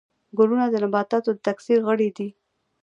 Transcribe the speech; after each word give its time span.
ګلونه 0.37 0.65
د 0.69 0.75
نباتاتو 0.83 1.29
د 1.35 1.39
تکثیر 1.47 1.79
غړي 1.87 2.09
دي 2.17 2.29